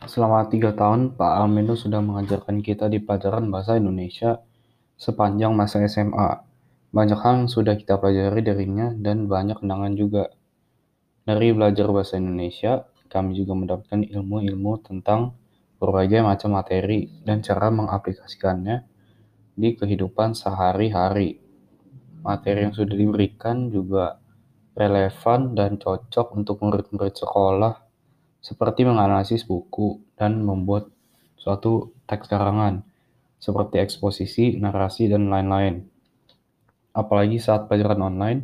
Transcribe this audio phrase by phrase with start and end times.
[0.00, 4.40] Selama tiga tahun, Pak Almendo sudah mengajarkan kita di pelajaran bahasa Indonesia
[4.96, 6.40] sepanjang masa SMA.
[6.88, 10.32] Banyak hal yang sudah kita pelajari darinya dan banyak kenangan juga.
[11.28, 15.36] Dari belajar bahasa Indonesia, kami juga mendapatkan ilmu-ilmu tentang
[15.76, 18.80] berbagai macam materi dan cara mengaplikasikannya
[19.52, 21.44] di kehidupan sehari-hari.
[22.24, 24.16] Materi yang sudah diberikan juga
[24.72, 27.89] relevan dan cocok untuk murid-murid sekolah
[28.40, 30.88] seperti menganalisis buku dan membuat
[31.36, 32.84] suatu teks karangan,
[33.40, 35.84] seperti eksposisi, narasi, dan lain-lain.
[36.92, 38.40] Apalagi saat pelajaran online,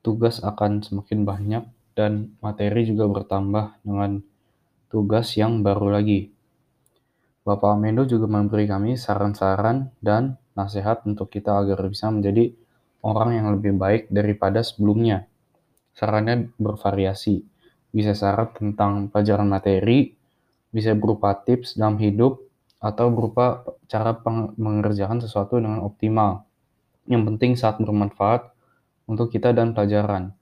[0.00, 1.64] tugas akan semakin banyak
[1.96, 4.22] dan materi juga bertambah dengan
[4.92, 6.30] tugas yang baru lagi.
[7.42, 12.50] Bapak Amendo juga memberi kami saran-saran dan nasihat untuk kita agar bisa menjadi
[13.06, 15.30] orang yang lebih baik daripada sebelumnya.
[15.94, 17.46] Sarannya bervariasi,
[17.96, 20.12] bisa syarat tentang pelajaran materi,
[20.68, 22.44] bisa berupa tips dalam hidup,
[22.76, 24.12] atau berupa cara
[24.60, 26.44] mengerjakan sesuatu dengan optimal.
[27.08, 28.52] Yang penting saat bermanfaat
[29.08, 30.36] untuk kita dan pelajaran.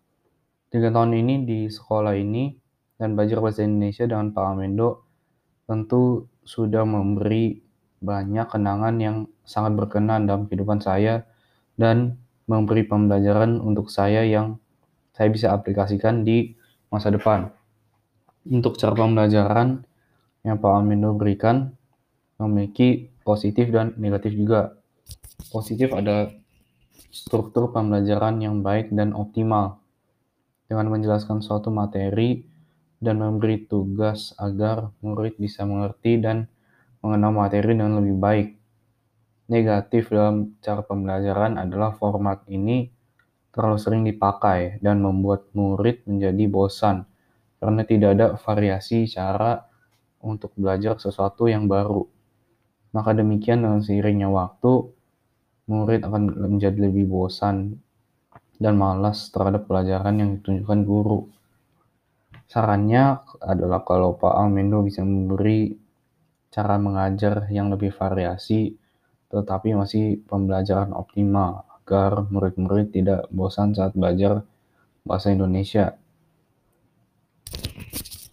[0.75, 2.51] Tiga tahun ini di sekolah ini
[2.99, 5.07] dan belajar bahasa Indonesia dengan Pak Amendo
[5.71, 7.63] tentu sudah memberi
[8.03, 11.25] banyak kenangan yang sangat berkenan dalam kehidupan saya
[11.79, 14.61] dan memberi pembelajaran untuk saya yang
[15.15, 16.53] saya bisa aplikasikan di
[16.95, 17.51] masa depan.
[18.47, 19.83] Untuk cara pembelajaran
[20.47, 21.75] yang Pak Amindo berikan
[22.39, 24.79] memiliki positif dan negatif juga.
[25.51, 26.31] Positif ada
[27.11, 29.83] struktur pembelajaran yang baik dan optimal
[30.71, 32.47] dengan menjelaskan suatu materi
[33.03, 36.47] dan memberi tugas agar murid bisa mengerti dan
[37.05, 38.49] mengenal materi dengan lebih baik.
[39.45, 42.89] Negatif dalam cara pembelajaran adalah format ini
[43.55, 47.07] terlalu sering dipakai dan membuat murid menjadi bosan
[47.63, 49.63] karena tidak ada variasi cara
[50.27, 52.03] untuk belajar sesuatu yang baru.
[52.91, 54.91] Maka demikian dengan seiringnya waktu,
[55.71, 57.79] murid akan menjadi lebih bosan
[58.59, 61.31] dan malas terhadap pelajaran yang ditunjukkan guru.
[62.51, 65.75] Sarannya adalah kalau Pak Almendo bisa memberi
[66.51, 68.75] cara mengajar yang lebih variasi,
[69.31, 74.41] tetapi masih pembelajaran optimal agar murid-murid tidak bosan saat belajar
[75.05, 76.01] bahasa Indonesia.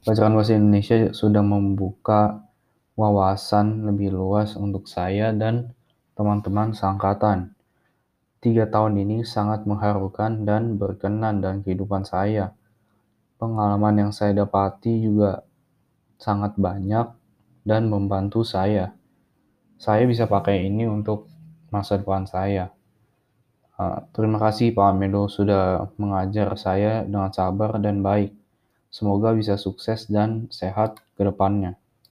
[0.08, 2.48] Pelajaran bahasa Indonesia sudah membuka
[2.96, 5.76] wawasan lebih luas untuk saya dan
[6.16, 7.52] teman-teman seangkatan.
[8.40, 12.56] Tiga tahun ini sangat mengharukan dan berkenan dalam kehidupan saya.
[13.36, 15.44] Pengalaman yang saya dapati juga
[16.16, 17.12] sangat banyak
[17.68, 18.96] dan membantu saya.
[19.76, 21.28] Saya bisa pakai ini untuk
[21.68, 22.72] masa depan saya.
[23.82, 28.30] Uh, terima kasih Pak Amedo sudah mengajar saya dengan sabar dan baik.
[28.94, 31.82] Semoga bisa sukses dan sehat ke depannya.